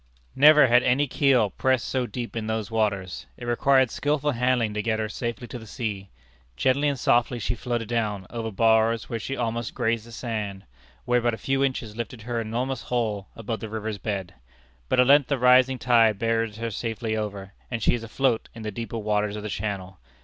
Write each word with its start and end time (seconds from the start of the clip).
Never 0.35 0.65
had 0.65 0.81
any 0.81 1.05
keel 1.05 1.51
pressed 1.51 1.87
so 1.87 2.07
deep 2.07 2.35
in 2.35 2.47
those 2.47 2.71
waters. 2.71 3.27
It 3.37 3.45
required 3.45 3.91
skilful 3.91 4.31
handling 4.31 4.73
to 4.73 4.81
get 4.81 4.97
her 4.97 5.07
safely 5.07 5.45
to 5.49 5.59
the 5.59 5.67
sea. 5.67 6.09
Gently 6.57 6.87
and 6.87 6.97
softly 6.97 7.37
she 7.37 7.53
floated 7.53 7.89
down, 7.89 8.25
over 8.31 8.49
bars 8.49 9.09
where 9.09 9.19
she 9.19 9.37
almost 9.37 9.75
grazed 9.75 10.07
the 10.07 10.11
sand, 10.11 10.63
where 11.05 11.21
but 11.21 11.35
a 11.35 11.37
few 11.37 11.63
inches 11.63 11.95
lifted 11.95 12.23
her 12.23 12.41
enormous 12.41 12.81
hull 12.81 13.29
above 13.35 13.59
the 13.59 13.69
river's 13.69 13.99
bed. 13.99 14.33
But 14.89 14.99
at 14.99 15.05
length 15.05 15.27
the 15.27 15.37
rising 15.37 15.77
tide 15.77 16.17
bears 16.17 16.57
her 16.57 16.71
safely 16.71 17.15
over, 17.15 17.53
and 17.69 17.83
she 17.83 17.93
is 17.93 18.01
afloat 18.01 18.49
in 18.55 18.63
the 18.63 18.71
deeper 18.71 18.97
waters 18.97 19.35
of 19.35 19.43
the 19.43 19.49
Channel. 19.49 19.99